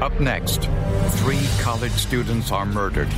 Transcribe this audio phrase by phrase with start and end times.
[0.00, 0.68] Up next,
[1.16, 3.08] three college students are murdered.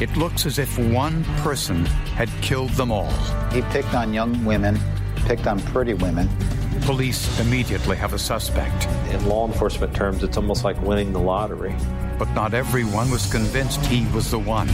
[0.00, 1.84] It looks as if one person
[2.14, 3.10] had killed them all.
[3.50, 4.78] He picked on young women,
[5.26, 6.28] picked on pretty women.
[6.82, 8.86] Police immediately have a suspect.
[9.12, 11.74] In law enforcement terms, it's almost like winning the lottery.
[12.20, 14.68] But not everyone was convinced he was the one.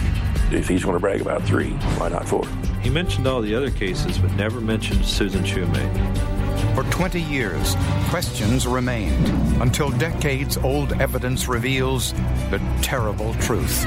[0.52, 2.46] If he's going to brag about three, why not four?
[2.82, 6.27] He mentioned all the other cases, but never mentioned Susan Shoemake.
[6.74, 7.76] For 20 years,
[8.08, 9.28] questions remained
[9.60, 12.12] until decades old evidence reveals
[12.50, 13.84] the terrible truth.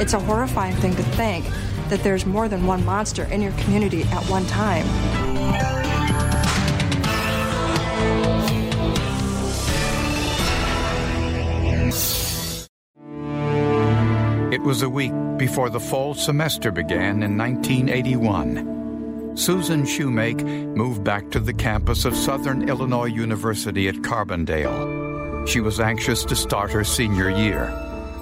[0.00, 1.44] It's a horrifying thing to think
[1.88, 4.86] that there's more than one monster in your community at one time.
[14.52, 18.73] It was a week before the fall semester began in 1981.
[19.34, 20.44] Susan Shoemake
[20.76, 25.48] moved back to the campus of Southern Illinois University at Carbondale.
[25.48, 27.72] She was anxious to start her senior year.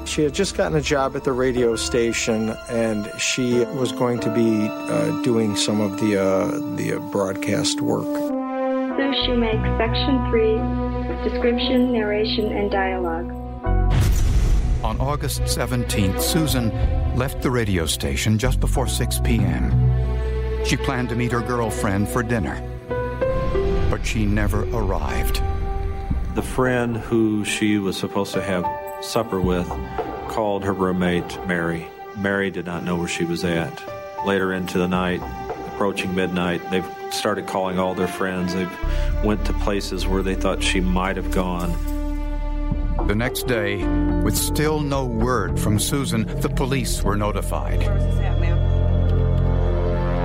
[0.07, 4.35] She had just gotten a job at the radio station, and she was going to
[4.35, 8.05] be uh, doing some of the uh, the uh, broadcast work.
[8.05, 13.31] Sue Shoemake, Section 3, Description, Narration, and Dialogue.
[14.83, 16.71] On August 17th, Susan
[17.17, 19.82] left the radio station just before 6 p.m.
[20.65, 22.63] She planned to meet her girlfriend for dinner,
[23.91, 25.43] but she never arrived.
[26.35, 28.65] The friend who she was supposed to have
[29.05, 29.69] supper with
[30.29, 31.87] called her roommate, Mary.
[32.17, 33.83] Mary did not know where she was at.
[34.25, 35.21] Later into the night,
[35.75, 38.55] approaching midnight, they've started calling all their friends.
[38.55, 41.71] They've went to places where they thought she might have gone.
[43.09, 43.85] The next day,
[44.23, 47.81] with still no word from Susan, the police were notified.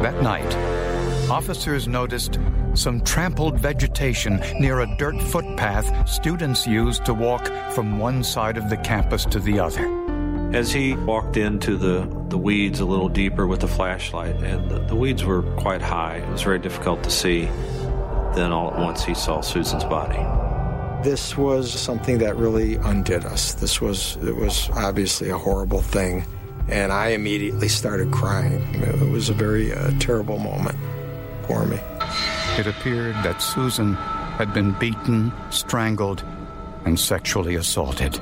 [0.08, 0.56] That night,
[1.30, 2.40] officers noticed
[2.76, 8.70] some trampled vegetation near a dirt footpath students used to walk from one side of
[8.70, 9.86] the campus to the other.
[10.56, 14.80] As he walked into the, the weeds a little deeper with the flashlight, and the,
[14.80, 17.50] the weeds were quite high, it was very difficult to see.
[18.34, 20.24] Then all at once he saw Susan's body.
[21.04, 23.56] This was something that really undid us.
[23.56, 26.24] This was it was obviously a horrible thing,
[26.70, 28.62] and I immediately started crying.
[28.76, 30.78] It was a very uh, terrible moment
[31.48, 31.80] for me.
[32.58, 36.24] It appeared that Susan had been beaten, strangled,
[36.86, 38.20] and sexually assaulted.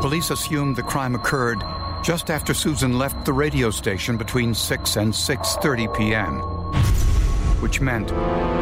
[0.00, 1.58] Police assumed the crime occurred
[2.02, 6.40] just after Susan left the radio station between 6 and 6:30 p.m.,
[7.60, 8.10] which meant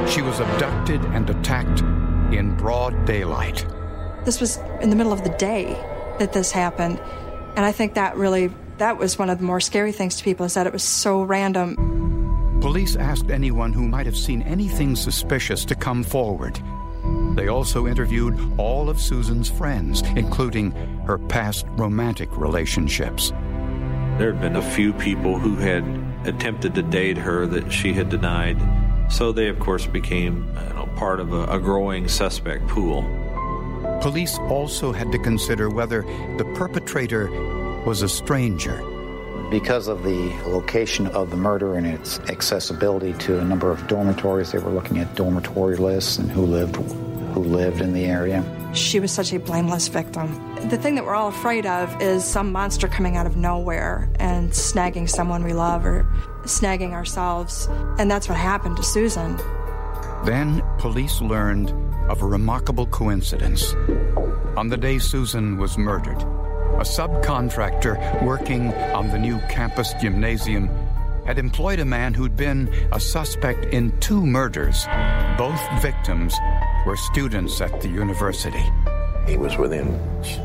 [0.09, 1.81] she was abducted and attacked
[2.32, 3.66] in broad daylight.
[4.25, 5.75] This was in the middle of the day
[6.19, 7.00] that this happened,
[7.56, 10.47] and I think that really that was one of the more scary things to people
[10.47, 12.59] is that it was so random.
[12.61, 16.61] Police asked anyone who might have seen anything suspicious to come forward.
[17.34, 20.71] They also interviewed all of Susan's friends, including
[21.07, 23.31] her past romantic relationships.
[24.19, 25.84] There had been a few people who had
[26.27, 28.57] attempted to date her that she had denied.
[29.11, 33.03] So they, of course, became you know, part of a, a growing suspect pool.
[34.01, 36.03] Police also had to consider whether
[36.39, 37.28] the perpetrator
[37.84, 38.83] was a stranger.
[39.51, 44.53] Because of the location of the murder and its accessibility to a number of dormitories,
[44.53, 46.77] they were looking at dormitory lists and who lived
[47.34, 48.45] who lived in the area.
[48.75, 50.28] She was such a blameless victim.
[50.71, 54.51] The thing that we're all afraid of is some monster coming out of nowhere and
[54.53, 56.04] snagging someone we love or
[56.42, 57.66] snagging ourselves.
[57.98, 59.36] And that's what happened to Susan.
[60.25, 61.71] Then police learned
[62.09, 63.75] of a remarkable coincidence.
[64.57, 66.25] On the day Susan was murdered,
[66.74, 70.68] a subcontractor working on the new campus gymnasium
[71.24, 74.84] had employed a man who'd been a suspect in two murders.
[75.38, 76.34] Both victims
[76.84, 78.62] were students at the university.
[79.26, 79.98] He was within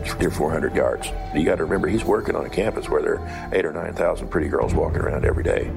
[0.05, 1.11] three or four hundred yards.
[1.35, 3.93] You got to remember, he's working on a campus where there are eight or nine
[3.93, 5.69] thousand pretty girls walking around every day.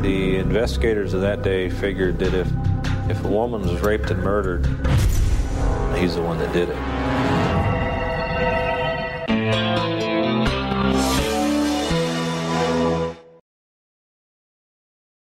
[0.00, 2.48] The investigators of that day figured that if
[3.08, 4.66] if a woman was raped and murdered,
[5.96, 6.97] he's the one that did it.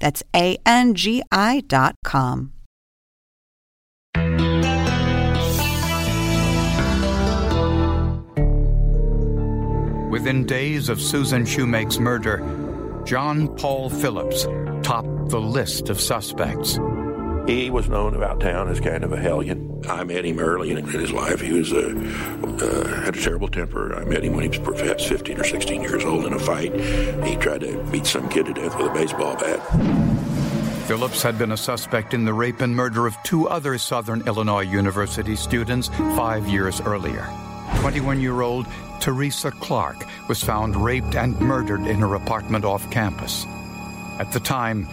[0.00, 2.52] That's A N G I dot com.
[10.10, 12.38] Within days of Susan Shoemake's murder,
[13.04, 14.46] John Paul Phillips
[14.82, 16.78] topped the list of suspects.
[17.48, 19.82] He was known about town as kind of a hellion.
[19.88, 21.40] I met him early in his life.
[21.40, 21.94] He was uh,
[22.44, 23.96] uh, had a terrible temper.
[23.96, 26.78] I met him when he was perhaps 15 or 16 years old in a fight.
[27.24, 29.60] He tried to beat some kid to death with a baseball bat.
[30.86, 34.60] Phillips had been a suspect in the rape and murder of two other Southern Illinois
[34.60, 37.26] University students five years earlier.
[37.76, 38.66] 21 year old
[39.00, 39.96] Teresa Clark
[40.28, 43.46] was found raped and murdered in her apartment off campus.
[44.18, 44.86] At the time,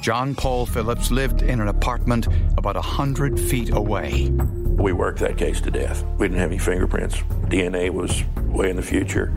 [0.00, 4.30] John Paul Phillips lived in an apartment about a hundred feet away.
[4.30, 6.04] We worked that case to death.
[6.18, 7.16] We didn't have any fingerprints.
[7.48, 9.32] DNA was way in the future.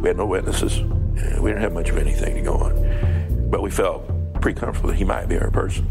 [0.00, 0.78] We had no witnesses.
[0.78, 3.48] Uh, We didn't have much of anything to go on.
[3.50, 4.04] But we felt
[4.40, 5.84] pretty comfortable that he might be our person.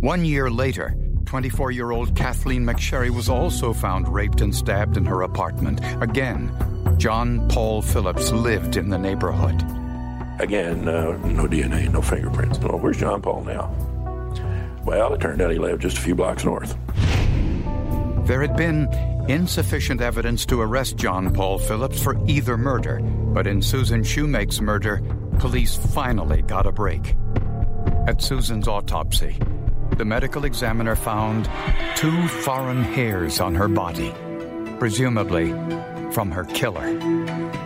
[0.00, 0.94] One year later,
[1.24, 5.80] 24 year old Kathleen McSherry was also found raped and stabbed in her apartment.
[6.02, 6.52] Again,
[6.98, 9.62] John Paul Phillips lived in the neighborhood.
[10.38, 12.58] Again, uh, no DNA, no fingerprints.
[12.60, 13.74] Well, where's John Paul now?
[14.84, 16.76] Well, it turned out he lived just a few blocks north.
[18.26, 18.88] There had been
[19.28, 25.02] insufficient evidence to arrest John Paul Phillips for either murder, but in Susan Shoemake's murder,
[25.38, 27.16] police finally got a break.
[28.06, 29.38] At Susan's autopsy,
[29.96, 31.50] the medical examiner found
[31.96, 34.14] two foreign hairs on her body,
[34.78, 35.52] presumably
[36.12, 36.98] from her killer.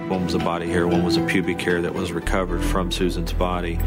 [0.08, 3.32] One was a body hair, one was a pubic hair that was recovered from Susan's
[3.32, 3.78] body.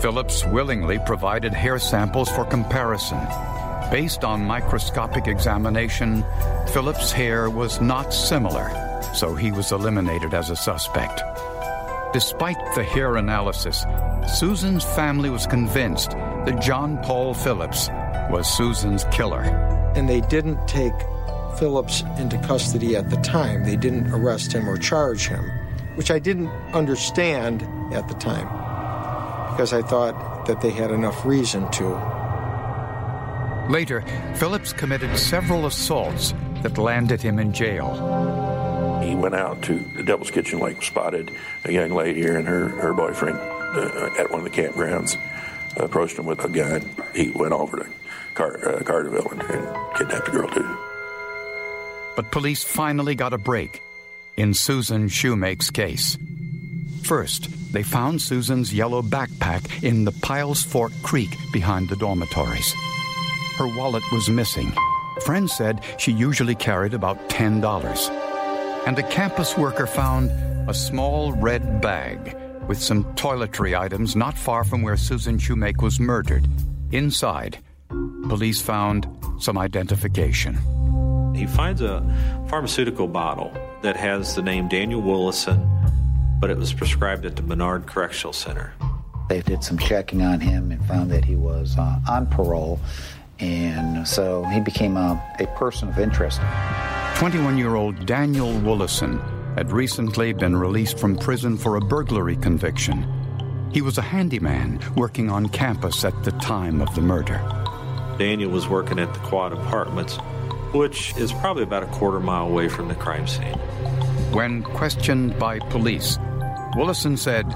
[0.00, 3.18] Phillips willingly provided hair samples for comparison.
[3.90, 6.24] Based on microscopic examination,
[6.72, 8.70] Phillips' hair was not similar,
[9.14, 11.20] so he was eliminated as a suspect.
[12.12, 13.84] Despite the hair analysis,
[14.38, 17.88] Susan's family was convinced that John Paul Phillips
[18.30, 19.42] was Susan's killer.
[19.94, 20.92] And they didn't take
[21.58, 23.64] Phillips into custody at the time.
[23.64, 25.50] They didn't arrest him or charge him,
[25.96, 28.46] which I didn't understand at the time
[29.50, 31.88] because I thought that they had enough reason to.
[33.68, 34.02] Later,
[34.34, 37.90] Phillips committed several assaults that landed him in jail.
[39.02, 41.30] He went out to the Devil's Kitchen Lake, spotted
[41.64, 45.16] a young lady and her, her boyfriend uh, at one of the campgrounds,
[45.76, 46.88] approached him with a gun.
[47.14, 47.86] He went over to
[48.34, 50.76] Car- uh, Carterville and, and kidnapped a girl, too.
[52.16, 53.80] But police finally got a break
[54.36, 56.16] in Susan Shoemake's case.
[57.02, 62.74] First, they found Susan's yellow backpack in the Piles Fork Creek behind the dormitories.
[63.56, 64.72] Her wallet was missing.
[65.24, 68.86] Friends said she usually carried about $10.
[68.86, 70.30] And a campus worker found
[70.68, 72.36] a small red bag
[72.66, 76.46] with some toiletry items not far from where Susan Shoemake was murdered.
[76.92, 77.58] Inside,
[78.28, 80.58] police found some identification.
[81.34, 82.02] He finds a
[82.48, 85.66] pharmaceutical bottle that has the name Daniel Willison,
[86.40, 88.72] but it was prescribed at the Menard Correctional Center.
[89.28, 92.80] They did some checking on him and found that he was uh, on parole,
[93.38, 96.40] and so he became a, a person of interest.
[97.16, 99.20] 21 year old Daniel Woolison
[99.54, 103.06] had recently been released from prison for a burglary conviction.
[103.72, 107.38] He was a handyman working on campus at the time of the murder.
[108.18, 110.18] Daniel was working at the Quad Apartments
[110.72, 113.58] which is probably about a quarter mile away from the crime scene.
[114.32, 116.18] When questioned by police,
[116.76, 117.46] Willison said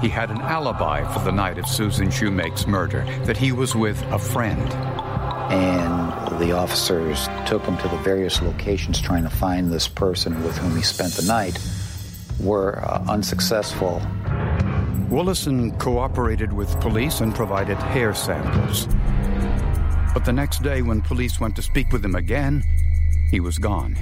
[0.00, 4.00] he had an alibi for the night of Susan Shoemake's murder, that he was with
[4.10, 4.72] a friend.
[5.52, 10.56] And the officers took him to the various locations trying to find this person with
[10.58, 11.58] whom he spent the night,
[12.40, 14.02] were uh, unsuccessful.
[15.08, 18.88] Willison cooperated with police and provided hair samples.
[20.14, 22.62] But the next day, when police went to speak with him again,
[23.32, 23.96] he was gone.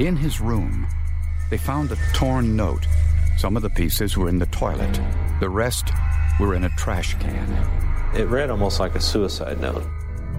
[0.00, 0.88] In his room,
[1.50, 2.86] they found a torn note.
[3.36, 5.00] Some of the pieces were in the toilet,
[5.40, 5.90] the rest
[6.40, 7.52] were in a trash can.
[8.16, 9.84] It read almost like a suicide note.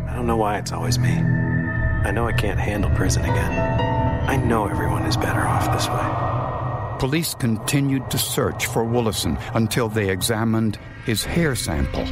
[0.07, 1.11] I don't know why it's always me.
[1.11, 3.79] I know I can't handle prison again.
[4.27, 6.97] I know everyone is better off this way.
[6.99, 12.05] Police continued to search for Woolison until they examined his hair sample.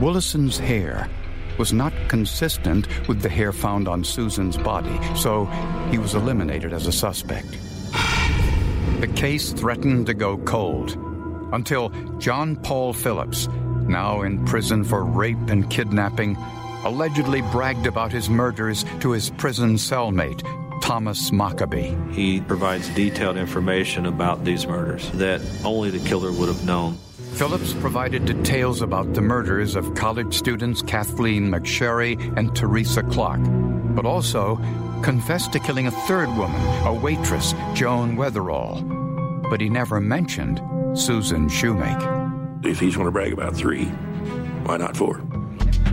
[0.00, 1.08] Willison's hair
[1.58, 5.46] was not consistent with the hair found on Susan's body, so
[5.90, 7.58] he was eliminated as a suspect.
[9.00, 10.96] The case threatened to go cold
[11.52, 11.88] until
[12.18, 13.48] John Paul Phillips,
[13.88, 16.36] now in prison for rape and kidnapping,
[16.84, 20.42] allegedly bragged about his murders to his prison cellmate,
[20.80, 21.96] Thomas Maccabee.
[22.12, 26.96] He provides detailed information about these murders that only the killer would have known.
[27.38, 33.38] Phillips provided details about the murders of college students Kathleen McSherry and Teresa Clark,
[33.94, 34.56] but also
[35.04, 38.82] confessed to killing a third woman, a waitress, Joan Weatherall.
[39.48, 40.60] But he never mentioned
[40.98, 42.66] Susan Shoemake.
[42.66, 43.84] If he's going to brag about three,
[44.64, 45.22] why not four?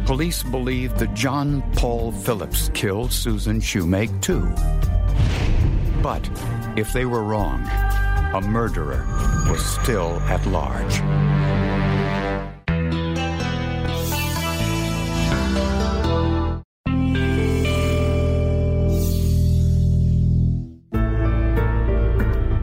[0.07, 4.41] Police believe that John Paul Phillips killed Susan Shoemake too.
[6.01, 6.27] But
[6.75, 7.63] if they were wrong,
[8.35, 9.01] a murderer
[9.49, 10.99] was still at large.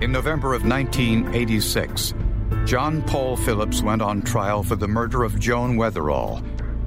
[0.02, 2.12] In November of 1986,
[2.66, 6.42] John Paul Phillips went on trial for the murder of Joan Weatherall,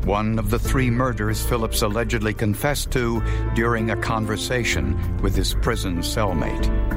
[0.05, 3.23] one of the three murders Phillips allegedly confessed to
[3.55, 6.94] during a conversation with his prison cellmate.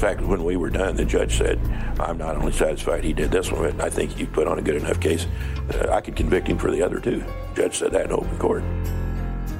[0.00, 1.58] In fact, when we were done, the judge said,
[2.00, 4.62] I'm not only satisfied he did this one, but I think you put on a
[4.62, 5.26] good enough case.
[5.74, 7.18] Uh, I could convict him for the other two.
[7.18, 8.64] The judge said that in open court.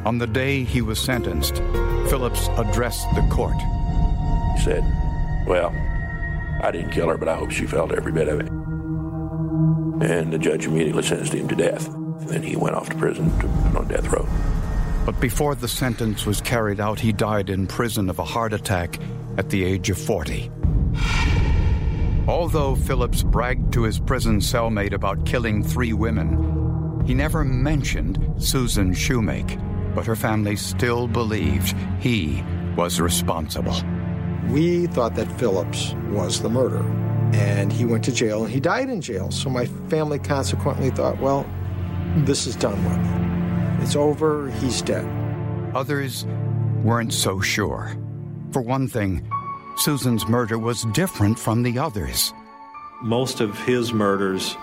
[0.07, 1.59] On the day he was sentenced,
[2.09, 3.59] Phillips addressed the court.
[4.57, 4.83] He said,
[5.47, 5.75] Well,
[6.63, 8.49] I didn't kill her, but I hope she felt every bit of it.
[10.11, 11.87] And the judge immediately sentenced him to death.
[12.29, 13.47] Then he went off to prison to,
[13.79, 14.27] on death row.
[15.05, 18.99] But before the sentence was carried out, he died in prison of a heart attack
[19.41, 20.51] at the age of 40.
[22.29, 28.93] Although Phillips bragged to his prison cellmate about killing three women, he never mentioned Susan
[28.93, 29.57] Shoemake,
[29.95, 32.45] but her family still believed he
[32.77, 33.75] was responsible.
[34.51, 36.85] We thought that Phillips was the murderer,
[37.33, 39.31] and he went to jail and he died in jail.
[39.31, 41.49] So my family consequently thought, well,
[42.27, 43.83] this is done with.
[43.83, 45.07] It's over, he's dead.
[45.75, 46.27] Others
[46.83, 47.97] weren't so sure.
[48.53, 49.31] For one thing,
[49.77, 52.35] Susan's murder was different from the others.
[53.01, 54.57] Most of his murders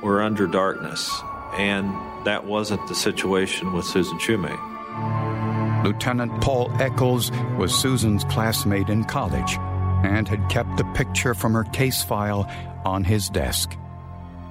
[0.00, 1.10] were under darkness,
[1.54, 1.92] and
[2.24, 5.84] that wasn't the situation with Susan Shoemake.
[5.84, 9.58] Lieutenant Paul Eccles was Susan's classmate in college
[10.04, 12.48] and had kept the picture from her case file
[12.84, 13.76] on his desk.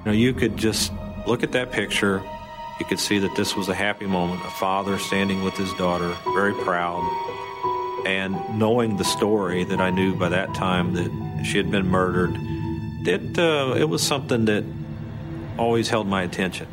[0.05, 0.91] Know, you could just
[1.25, 2.21] look at that picture.
[2.79, 6.13] You could see that this was a happy moment, a father standing with his daughter,
[6.33, 7.01] very proud.
[8.05, 12.35] And knowing the story that I knew by that time that she had been murdered,
[13.07, 14.63] it, uh, it was something that
[15.57, 16.67] always held my attention.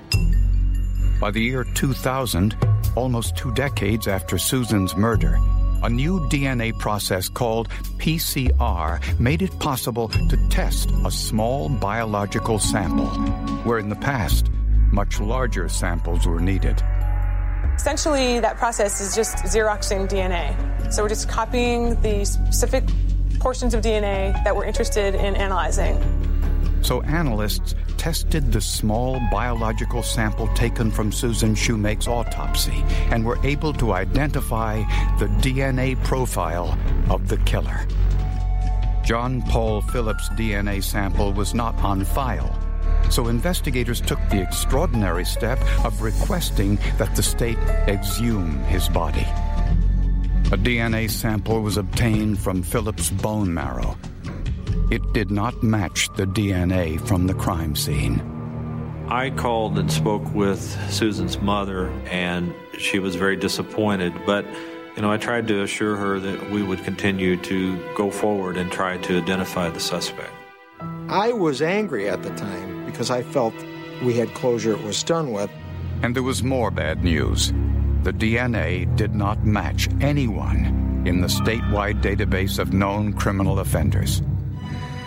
[1.20, 2.56] By the year 2000,
[2.94, 5.38] almost two decades after Susan's murder,
[5.82, 7.68] a new DNA process called
[7.99, 13.06] PCR made it possible to test a small biological sample,
[13.64, 14.50] where in the past,
[14.90, 16.82] much larger samples were needed.
[17.76, 20.67] Essentially, that process is just Xeroxing DNA.
[20.90, 22.85] So we're just copying the specific
[23.38, 26.02] portions of DNA that we're interested in analyzing.
[26.82, 33.73] So analysts tested the small biological sample taken from Susan Shoemake's autopsy and were able
[33.75, 34.78] to identify
[35.18, 36.78] the DNA profile
[37.11, 37.87] of the killer.
[39.04, 42.56] John Paul Phillips' DNA sample was not on file,
[43.11, 47.58] so investigators took the extraordinary step of requesting that the state
[47.88, 49.26] exhume his body.
[50.50, 53.99] A DNA sample was obtained from Phillips' bone marrow.
[54.90, 58.23] It did not match the DNA from the crime scene.
[59.11, 64.14] I called and spoke with Susan's mother, and she was very disappointed.
[64.25, 64.47] But
[64.97, 68.73] You know, I tried to assure her that we would continue to go forward and
[68.73, 70.33] try to identify the suspect.
[71.09, 73.55] I was angry at the time because I felt
[74.02, 75.50] we had closure, it was done with.
[76.02, 77.52] And there was more bad news.
[78.02, 84.23] The DNA did not match anyone in the statewide database of known criminal offenders.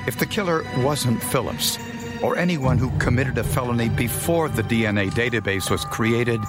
[0.07, 1.77] If the killer wasn't Phillips,
[2.21, 6.39] or anyone who committed a felony before the DNA database was created,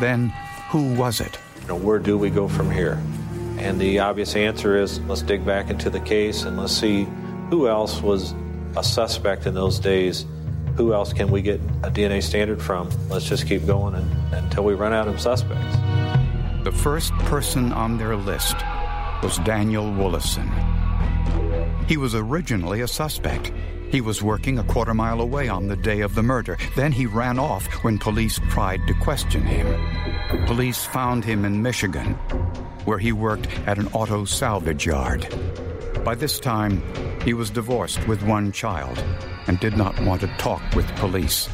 [0.00, 0.30] then
[0.68, 1.38] who was it?
[1.68, 3.00] Know, where do we go from here?
[3.58, 7.06] And the obvious answer is let's dig back into the case and let's see
[7.50, 8.34] who else was
[8.76, 10.26] a suspect in those days.
[10.76, 12.88] Who else can we get a DNA standard from?
[13.10, 15.76] Let's just keep going and, until we run out of suspects.
[16.64, 18.56] The first person on their list
[19.22, 20.48] was Daniel Woolison.
[21.86, 23.52] He was originally a suspect.
[23.90, 26.56] He was working a quarter mile away on the day of the murder.
[26.74, 30.46] Then he ran off when police tried to question him.
[30.46, 32.14] Police found him in Michigan,
[32.86, 35.28] where he worked at an auto salvage yard.
[36.02, 36.82] By this time,
[37.22, 39.04] he was divorced with one child
[39.46, 41.48] and did not want to talk with police.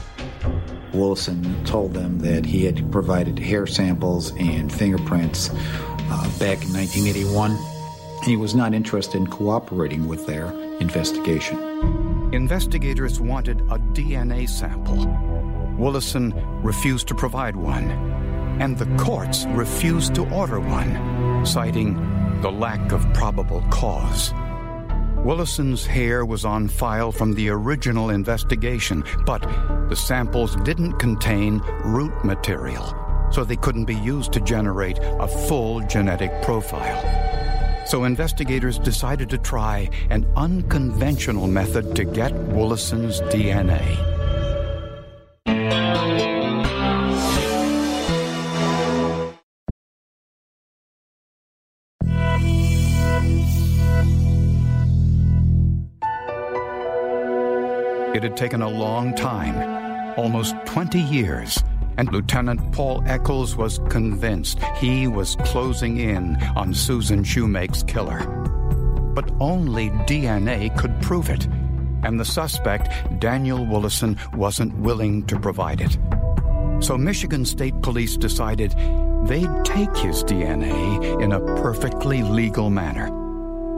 [0.93, 7.57] Woolison told them that he had provided hair samples and fingerprints uh, back in 1981.
[8.25, 11.59] He was not interested in cooperating with their investigation.
[12.33, 15.07] Investigators wanted a DNA sample.
[15.79, 16.33] Woolison
[16.65, 17.91] refused to provide one,
[18.61, 21.95] and the courts refused to order one, citing
[22.43, 24.33] the lack of probable cause.
[25.25, 29.41] Woolison's hair was on file from the original investigation, but
[29.89, 32.95] the samples didn't contain root material,
[33.31, 37.87] so they couldn't be used to generate a full genetic profile.
[37.87, 44.18] So investigators decided to try an unconventional method to get Woolison's DNA.
[58.19, 61.63] It had taken a long time, almost 20 years,
[61.99, 68.27] and Lieutenant Paul Eccles was convinced he was closing in on Susan Shoemake's killer.
[69.15, 71.47] But only DNA could prove it,
[72.03, 75.97] and the suspect, Daniel Woolison, wasn't willing to provide it.
[76.83, 78.73] So Michigan State Police decided
[79.27, 83.28] they'd take his DNA in a perfectly legal manner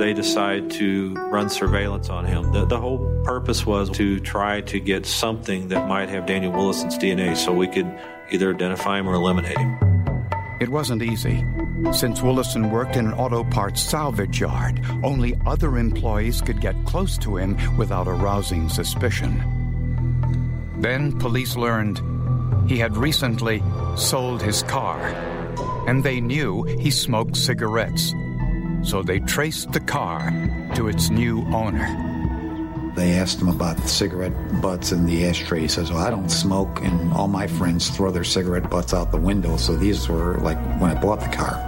[0.00, 2.50] they decide to run surveillance on him.
[2.52, 6.96] The, the, whole purpose was to try to get something that might have Daniel Woolison's
[6.96, 7.86] DNA so we could
[8.30, 9.78] either identify him or eliminate him.
[10.58, 11.44] It wasn't easy.
[11.92, 17.18] Since Woolison worked in an auto parts salvage yard, only other employees could get close
[17.18, 19.44] to him without arousing suspicion.
[20.78, 22.00] Then police learned
[22.70, 23.62] he had recently
[23.96, 24.98] sold his car,
[25.86, 28.14] and they knew he smoked cigarettes
[28.82, 30.30] so they traced the car
[30.74, 31.86] to its new owner.
[32.96, 35.60] They asked him about the cigarette butts in the ashtray.
[35.60, 39.12] He says, Well, I don't smoke, and all my friends throw their cigarette butts out
[39.12, 41.66] the window, so these were like when I bought the car.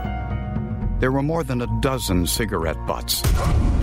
[0.99, 3.23] There were more than a dozen cigarette butts.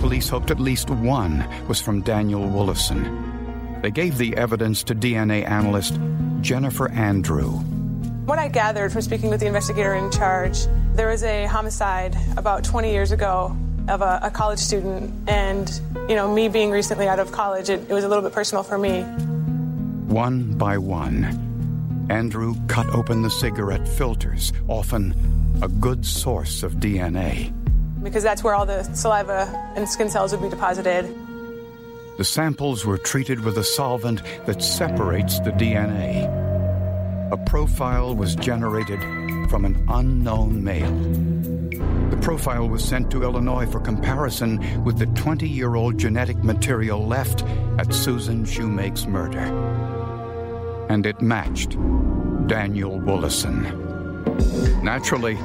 [0.00, 3.82] Police hoped at least one was from Daniel Woolison.
[3.82, 5.98] They gave the evidence to DNA analyst
[6.40, 7.50] Jennifer Andrew.
[8.24, 10.66] What I gathered from speaking with the investigator in charge,
[11.00, 13.56] there was a homicide about 20 years ago
[13.88, 17.80] of a, a college student, and you know, me being recently out of college, it,
[17.88, 19.00] it was a little bit personal for me.
[20.08, 25.14] One by one, Andrew cut open the cigarette filters, often
[25.62, 27.50] a good source of DNA.
[28.02, 31.06] Because that's where all the saliva and skin cells would be deposited.
[32.18, 36.50] The samples were treated with a solvent that separates the DNA
[37.32, 38.98] a profile was generated
[39.50, 40.94] from an unknown male.
[42.10, 47.04] The profile was sent to Illinois for comparison with the 20 year old genetic material
[47.04, 47.42] left
[47.76, 49.40] at Susan Shoemake's murder.
[50.88, 51.70] And it matched
[52.46, 53.64] Daniel Woolison.
[54.84, 55.36] Naturally,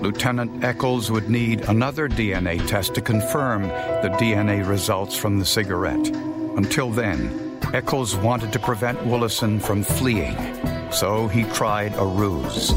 [0.00, 6.06] Lieutenant Eccles would need another DNA test to confirm the DNA results from the cigarette.
[6.56, 10.36] Until then, Eccles wanted to prevent Woolison from fleeing
[10.92, 12.72] so he tried a ruse.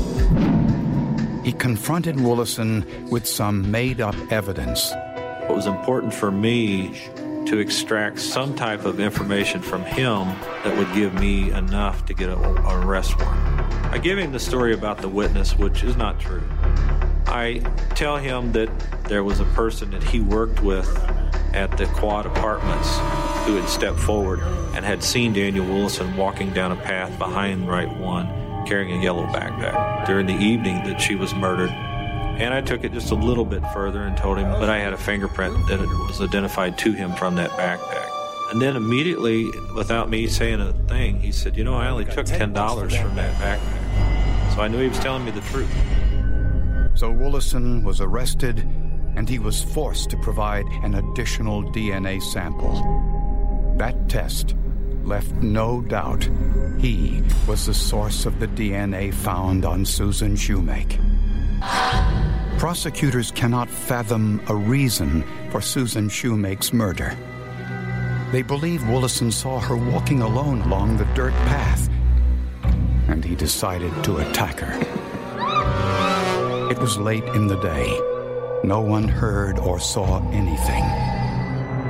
[1.44, 4.94] He confronted Woolison with some made up evidence.
[4.94, 6.98] It was important for me
[7.48, 10.26] to extract some type of information from him
[10.64, 13.62] that would give me enough to get an arrest warrant.
[13.92, 16.44] I give him the story about the witness, which is not true.
[17.28, 17.60] I
[17.96, 18.70] tell him that
[19.10, 20.88] there was a person that he worked with
[21.54, 22.98] at the Quad Apartments
[23.46, 24.40] who had stepped forward
[24.76, 29.26] and had seen Daniel Woolison walking down a path behind Right One carrying a yellow
[29.28, 31.70] backpack during the evening that she was murdered.
[31.70, 34.94] And I took it just a little bit further and told him that I had
[34.94, 38.10] a fingerprint that was identified to him from that backpack.
[38.52, 42.26] And then immediately, without me saying a thing, he said, You know, I only took
[42.26, 44.56] $10 from that backpack.
[44.56, 45.72] So I knew he was telling me the truth.
[46.96, 48.60] So Woolison was arrested
[49.16, 52.74] and he was forced to provide an additional DNA sample.
[53.78, 54.56] That test
[55.04, 56.28] left no doubt
[56.80, 61.00] he was the source of the DNA found on Susan Shoemake.
[62.58, 67.18] Prosecutors cannot fathom a reason for Susan Shoemake's murder.
[68.32, 71.90] They believe Woolison saw her walking alone along the dirt path,
[73.08, 74.74] and he decided to attack her.
[76.72, 78.00] It was late in the day.
[78.64, 80.84] No one heard or saw anything.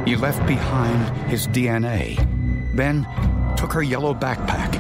[0.06, 2.17] He left behind his DNA,
[2.74, 3.08] then
[3.58, 4.74] took her yellow backpack,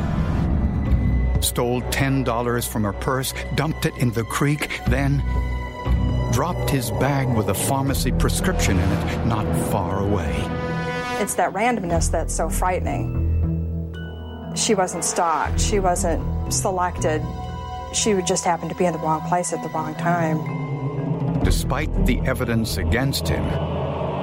[1.43, 5.23] stole $10 from her purse, dumped it in the creek, then
[6.31, 10.33] dropped his bag with a pharmacy prescription in it not far away.
[11.21, 13.21] It's that randomness that's so frightening.
[14.55, 17.21] She wasn't stalked, she wasn't selected.
[17.93, 21.43] She would just happen to be in the wrong place at the wrong time.
[21.43, 23.43] Despite the evidence against him,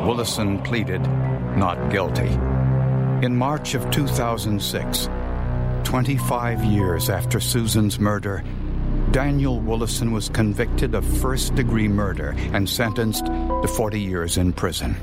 [0.04, 1.02] Woolison pleaded
[1.56, 2.36] not guilty.
[3.22, 5.10] In March of 2006,
[5.84, 8.42] 25 years after Susan's murder,
[9.10, 14.96] Daniel Woolison was convicted of first degree murder and sentenced to 40 years in prison.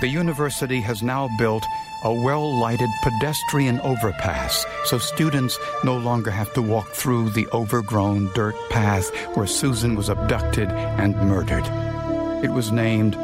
[0.00, 1.64] The university has now built
[2.04, 8.30] a well lighted pedestrian overpass so students no longer have to walk through the overgrown
[8.34, 11.66] dirt path where Susan was abducted and murdered.
[12.44, 13.16] It was named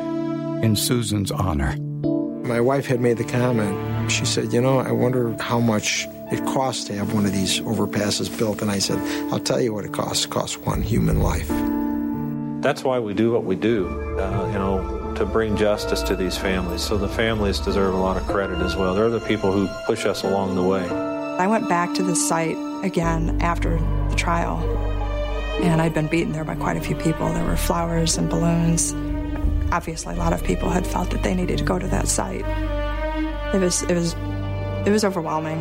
[0.64, 1.76] in Susan's honor.
[2.52, 4.12] My wife had made the comment.
[4.12, 7.60] She said, You know, I wonder how much it costs to have one of these
[7.60, 8.60] overpasses built.
[8.60, 8.98] And I said,
[9.32, 10.26] I'll tell you what it costs.
[10.26, 11.48] It costs one human life.
[12.60, 13.88] That's why we do what we do,
[14.20, 16.82] uh, you know, to bring justice to these families.
[16.82, 18.94] So the families deserve a lot of credit as well.
[18.94, 20.86] They're the people who push us along the way.
[20.86, 23.78] I went back to the site again after
[24.10, 24.58] the trial,
[25.62, 27.32] and I'd been beaten there by quite a few people.
[27.32, 28.94] There were flowers and balloons.
[29.72, 32.44] Obviously, a lot of people had felt that they needed to go to that site.
[33.54, 34.12] It was, it was,
[34.86, 35.58] it was overwhelming.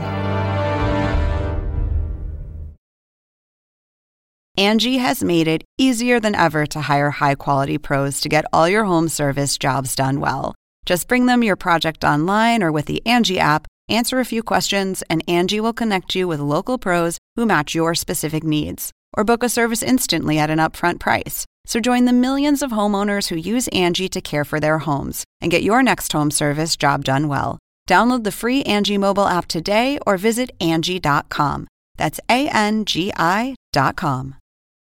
[4.57, 8.67] Angie has made it easier than ever to hire high quality pros to get all
[8.67, 10.55] your home service jobs done well.
[10.85, 15.03] Just bring them your project online or with the Angie app, answer a few questions,
[15.09, 18.91] and Angie will connect you with local pros who match your specific needs.
[19.15, 21.45] Or book a service instantly at an upfront price.
[21.65, 25.49] So join the millions of homeowners who use Angie to care for their homes and
[25.51, 27.59] get your next home service job done well.
[27.89, 31.67] Download the free Angie mobile app today or visit Angie.com.
[31.97, 34.35] That's A N G I.com.